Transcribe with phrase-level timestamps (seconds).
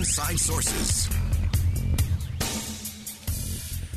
[0.00, 1.10] Inside Sources.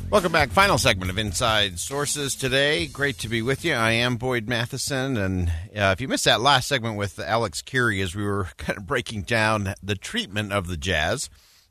[0.10, 0.50] Welcome back.
[0.50, 2.88] Final segment of Inside Sources today.
[2.88, 3.74] Great to be with you.
[3.74, 5.16] I am Boyd Matheson.
[5.16, 8.78] And uh, if you missed that last segment with Alex Kirry as we were kind
[8.78, 11.30] of breaking down the treatment of the jazz,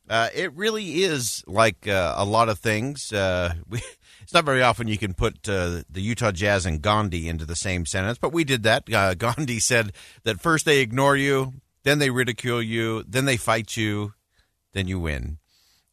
[0.09, 3.13] uh, it really is like uh, a lot of things.
[3.13, 3.83] Uh, we,
[4.23, 7.55] it's not very often you can put uh, the Utah Jazz and Gandhi into the
[7.55, 8.91] same sentence, but we did that.
[8.91, 9.93] Uh, Gandhi said
[10.25, 11.53] that first they ignore you,
[11.83, 14.15] then they ridicule you, then they fight you,
[14.73, 15.39] then you win.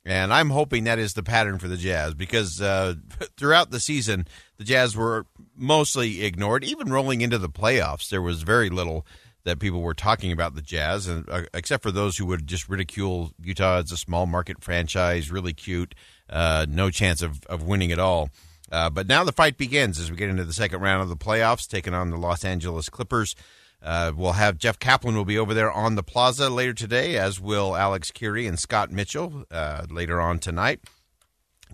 [0.06, 2.96] And I'm hoping that is the pattern for the Jazz because uh,
[3.38, 6.64] throughout the season, the Jazz were mostly ignored.
[6.64, 9.06] Even rolling into the playoffs, there was very little
[9.44, 12.70] that people were talking about the Jazz, and uh, except for those who would just
[12.70, 15.96] ridicule Utah as a small market franchise, really cute,
[16.30, 18.30] uh, no chance of, of winning at all.
[18.72, 21.18] Uh, but now the fight begins as we get into the second round of the
[21.18, 23.36] playoffs, taking on the Los Angeles Clippers.
[23.82, 27.40] Uh, we'll have Jeff Caplan will be over there on the plaza later today, as
[27.40, 30.82] will Alex Kirry and Scott Mitchell uh, later on tonight,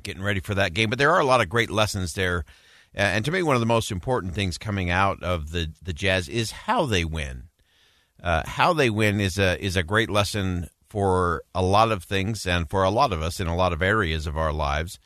[0.03, 0.89] getting ready for that game.
[0.89, 2.45] But there are a lot of great lessons there.
[2.93, 6.29] And to me, one of the most important things coming out of the, the Jazz
[6.29, 7.49] is how they win.
[8.23, 12.45] Uh, how they win is a is a great lesson for a lot of things
[12.47, 14.97] and for a lot of us in a lot of areas of our lives.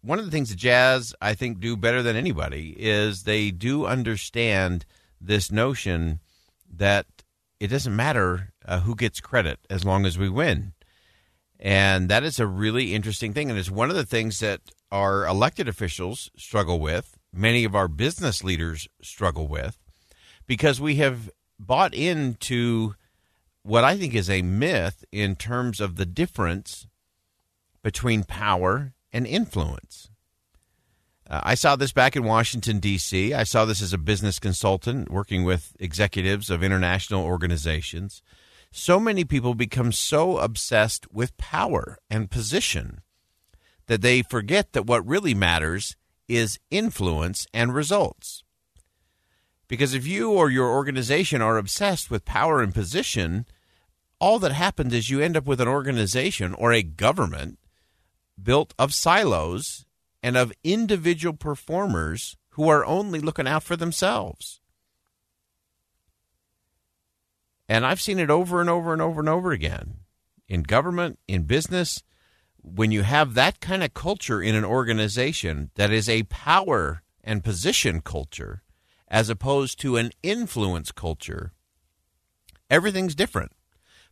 [0.00, 3.86] One of the things the Jazz, I think, do better than anybody is they do
[3.86, 4.84] understand
[5.20, 6.20] this notion
[6.78, 7.06] that
[7.60, 10.72] it doesn't matter uh, who gets credit as long as we win.
[11.58, 13.48] And that is a really interesting thing.
[13.48, 17.88] And it's one of the things that our elected officials struggle with, many of our
[17.88, 19.78] business leaders struggle with,
[20.46, 22.94] because we have bought into
[23.62, 26.86] what I think is a myth in terms of the difference
[27.82, 30.10] between power and influence.
[31.28, 33.32] Uh, I saw this back in Washington, D.C.
[33.32, 38.22] I saw this as a business consultant working with executives of international organizations.
[38.70, 43.00] So many people become so obsessed with power and position
[43.86, 45.96] that they forget that what really matters
[46.28, 48.42] is influence and results.
[49.68, 53.46] Because if you or your organization are obsessed with power and position,
[54.18, 57.58] all that happens is you end up with an organization or a government
[58.42, 59.86] built of silos
[60.24, 64.58] and of individual performers who are only looking out for themselves.
[67.68, 69.98] And I've seen it over and over and over and over again
[70.48, 72.02] in government, in business.
[72.62, 77.44] When you have that kind of culture in an organization that is a power and
[77.44, 78.62] position culture,
[79.08, 81.52] as opposed to an influence culture,
[82.70, 83.52] everything's different.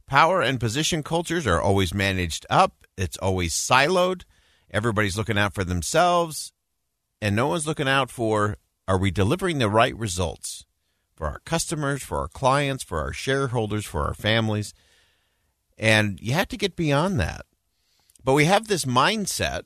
[0.07, 4.25] Power and position cultures are always managed up, it's always siloed,
[4.73, 6.53] Everybody's looking out for themselves,
[7.21, 8.57] and no one's looking out for
[8.89, 10.65] are we delivering the right results
[11.15, 14.75] for our customers, for our clients, for our shareholders, for our families?
[15.79, 17.43] And you have to get beyond that.
[18.25, 19.63] But we have this mindset,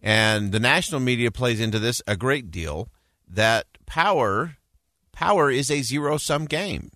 [0.00, 2.88] and the national media plays into this a great deal
[3.28, 4.56] that power
[5.12, 6.90] power is a zero sum game.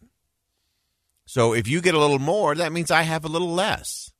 [1.27, 4.12] So if you get a little more, that means I have a little less.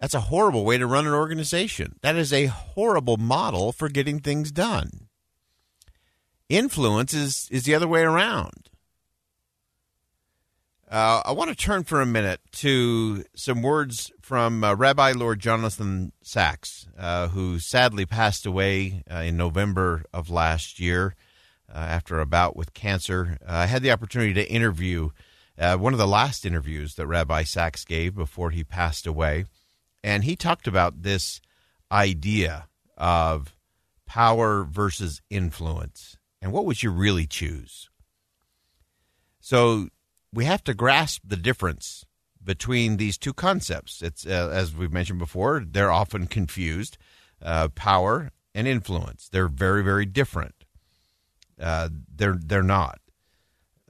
[0.00, 1.96] That's a horrible way to run an organization.
[2.00, 5.08] That is a horrible model for getting things done.
[6.48, 8.70] Influence is, is the other way around.
[10.90, 15.38] Uh, I want to turn for a minute to some words from uh, Rabbi Lord
[15.38, 21.14] Jonathan Sacks, uh, who sadly passed away uh, in November of last year
[21.72, 23.38] uh, after a bout with cancer.
[23.42, 25.10] Uh, I had the opportunity to interview
[25.56, 29.44] one of the last interviews that Rabbi Sacks gave before he passed away
[30.02, 31.40] and he talked about this
[31.92, 33.54] idea of
[34.06, 36.16] power versus influence.
[36.42, 37.90] And what would you really choose?
[39.40, 39.88] So
[40.32, 42.04] we have to grasp the difference
[42.42, 44.02] between these two concepts.
[44.02, 46.96] It's uh, as we've mentioned before they're often confused
[47.42, 49.28] uh, power and influence.
[49.28, 50.64] They're very very different.
[51.60, 53.00] Uh, they're they're not.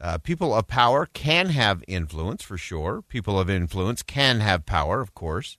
[0.01, 3.03] Uh, people of power can have influence for sure.
[3.03, 5.59] People of influence can have power of course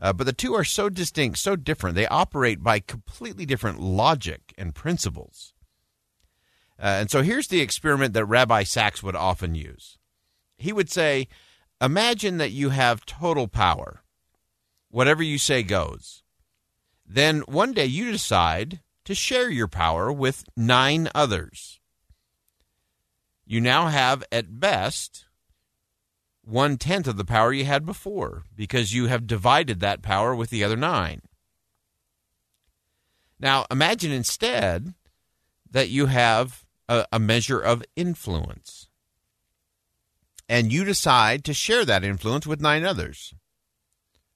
[0.00, 1.96] uh, but the two are so distinct, so different.
[1.96, 5.54] They operate by completely different logic and principles.
[6.78, 9.98] Uh, and so here's the experiment that Rabbi Sacks would often use.
[10.56, 11.28] He would say,
[11.80, 14.02] imagine that you have total power.
[14.90, 16.22] Whatever you say goes.
[17.06, 21.80] Then one day you decide to share your power with nine others.
[23.44, 25.26] You now have, at best,
[26.46, 30.50] one tenth of the power you had before because you have divided that power with
[30.50, 31.22] the other nine.
[33.40, 34.94] Now, imagine instead
[35.70, 38.88] that you have a, a, measure of influence
[40.48, 43.34] and you decide to share that influence with nine others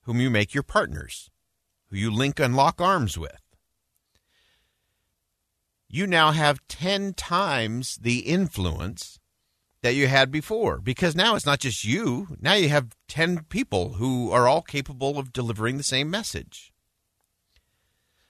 [0.03, 1.31] whom you make your partners,
[1.91, 3.41] who you link and lock arms with.
[5.89, 9.21] You now have 10 times the influence
[9.83, 12.37] that you had before because now it's not just you.
[12.41, 16.73] Now you have 10 people who are all capable of delivering the same message.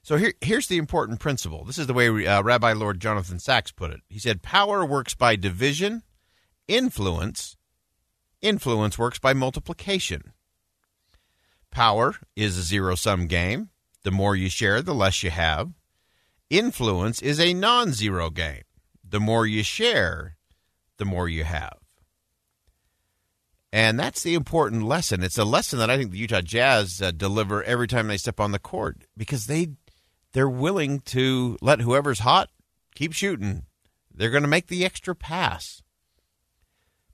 [0.03, 1.65] So here, here's the important principle.
[1.65, 4.00] This is the way uh, Rabbi Lord Jonathan Sacks put it.
[4.09, 6.03] He said, Power works by division,
[6.67, 7.56] influence,
[8.41, 10.33] influence works by multiplication.
[11.71, 13.69] Power is a zero sum game.
[14.03, 15.73] The more you share, the less you have.
[16.49, 18.62] Influence is a non zero game.
[19.06, 20.38] The more you share,
[20.99, 21.79] the more you have.
[23.73, 25.23] And that's the important lesson.
[25.23, 28.41] It's a lesson that I think the Utah Jazz uh, deliver every time they step
[28.41, 29.69] on the court because they
[30.33, 32.50] they're willing to let whoever's hot
[32.95, 33.65] keep shooting.
[34.15, 35.83] They're going to make the extra pass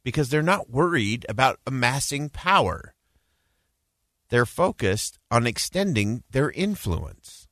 [0.02, 2.94] because they're not worried about amassing power.
[4.28, 7.48] They're focused on extending their influence.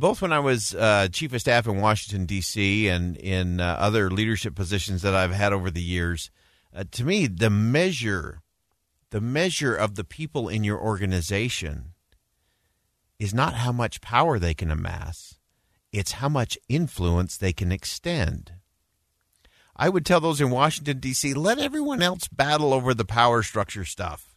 [0.00, 4.10] Both when I was uh, chief of staff in Washington, D.C., and in uh, other
[4.10, 6.30] leadership positions that I've had over the years,
[6.74, 8.40] uh, to me, the measure,
[9.10, 11.92] the measure of the people in your organization
[13.18, 15.36] is not how much power they can amass,
[15.92, 18.52] it's how much influence they can extend.
[19.76, 23.84] I would tell those in Washington, D.C., let everyone else battle over the power structure
[23.84, 24.34] stuff.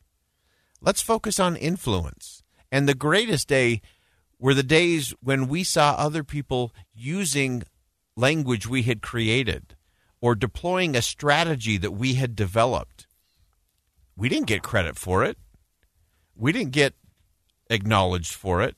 [0.81, 2.43] Let's focus on influence.
[2.69, 3.81] And the greatest day
[4.43, 7.63] were the days when we saw other people using
[8.17, 9.73] language we had created
[10.19, 13.07] or deploying a strategy that we had developed.
[14.17, 15.37] We didn't get credit for it.
[16.35, 16.93] We didn't get
[17.69, 18.75] acknowledged for it,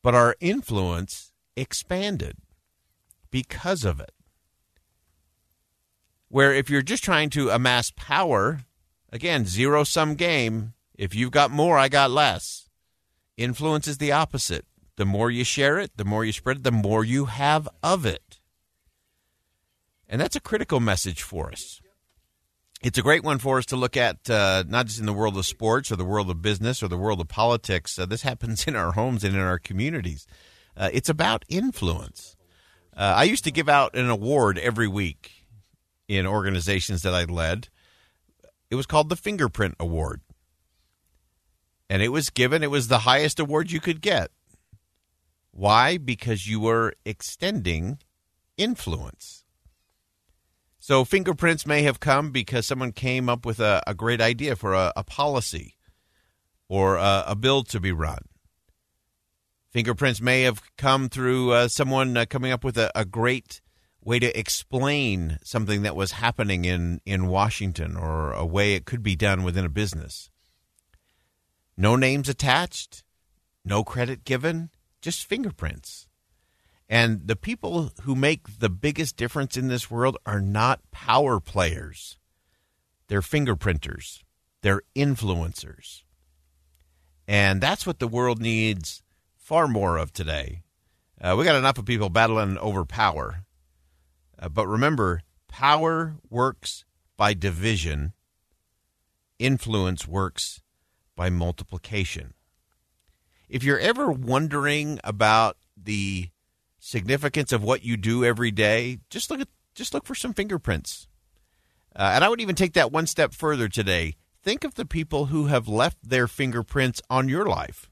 [0.00, 2.36] but our influence expanded
[3.32, 4.12] because of it.
[6.28, 8.60] Where if you're just trying to amass power,
[9.10, 12.68] again, zero sum game, if you've got more, I got less.
[13.42, 14.64] Influence is the opposite.
[14.96, 18.04] The more you share it, the more you spread it, the more you have of
[18.06, 18.38] it.
[20.08, 21.80] And that's a critical message for us
[22.82, 25.36] it's a great one for us to look at, uh, not just in the world
[25.38, 27.98] of sports or the world of business or the world of politics.
[27.98, 30.26] Uh, this happens in our homes and in our communities.
[30.76, 32.36] Uh, it's about influence.
[32.96, 35.30] Uh, I used to give out an award every week
[36.08, 37.68] in organizations that I led.
[38.70, 40.20] It was called the Fingerprint Award.
[41.92, 44.30] And it was given, it was the highest award you could get.
[45.50, 45.98] Why?
[45.98, 47.98] Because you were extending
[48.56, 49.44] influence.
[50.78, 54.72] So fingerprints may have come because someone came up with a, a great idea for
[54.72, 55.76] a, a policy
[56.66, 58.24] or a, a, bill to be run.
[59.68, 63.60] Fingerprints may have come through uh, someone uh, coming up with a, great
[64.02, 69.02] way to explain something that was happening in, in Washington or a way it could
[69.02, 70.30] be done within a business.
[71.76, 73.02] No names attached,
[73.64, 76.06] no credit given, just fingerprints.
[76.88, 82.18] And the people who make the biggest difference in this world are not power players.
[83.08, 84.22] They're fingerprinters.
[84.62, 86.02] They're influencers.
[87.26, 89.02] And that's what the world needs
[89.36, 90.62] far more of today.
[91.20, 93.44] Uh, we got enough of people battling over power.
[94.38, 96.84] Uh, but remember, power works
[97.16, 98.12] by division,
[99.38, 100.60] influence works
[101.16, 102.34] by multiplication.
[103.48, 106.30] If you're ever wondering about the
[106.78, 111.08] significance of what you do every day, just look at just look for some fingerprints.
[111.94, 114.16] Uh, and I would even take that one step further today.
[114.42, 117.90] Think of the people who have left their fingerprints on your life,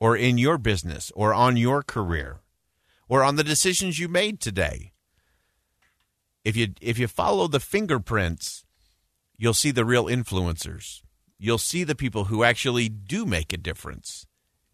[0.00, 2.40] or in your business, or on your career,
[3.08, 4.92] or on the decisions you made today.
[6.44, 8.64] If you if you follow the fingerprints,
[9.36, 11.03] you'll see the real influencers.
[11.38, 14.26] You'll see the people who actually do make a difference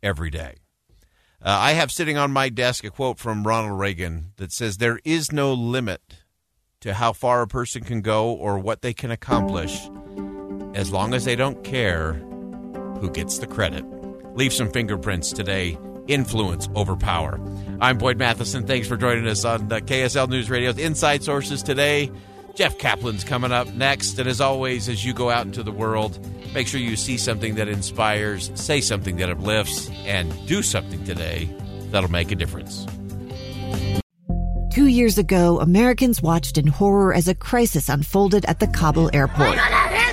[0.03, 0.57] every day.
[1.43, 5.01] Uh, I have sitting on my desk a quote from Ronald Reagan that says, There
[5.05, 6.01] is no limit
[6.81, 9.89] to how far a person can go or what they can accomplish
[10.75, 12.15] as long as they don't care
[13.01, 13.85] who gets the credit.
[14.37, 15.79] Leave some fingerprints today.
[16.09, 17.41] Influence over power.
[17.81, 18.67] I'm Boyd Matheson.
[18.67, 22.11] Thanks for joining us on the KSL News Radio's Inside Sources today.
[22.61, 24.19] Jeff Caplan's coming up next.
[24.19, 26.19] And as always, as you go out into the world,
[26.53, 31.49] make sure you see something that inspires, say something that uplifts, and do something today
[31.91, 32.85] that'll make a difference.
[34.75, 39.57] Two years ago, Americans watched in horror as a crisis unfolded at the Kabul airport.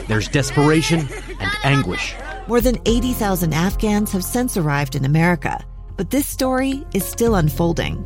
[0.08, 1.00] There's desperation
[1.42, 2.16] and anguish.
[2.48, 5.62] More than 80,000 Afghans have since arrived in America,
[5.98, 8.06] but this story is still unfolding.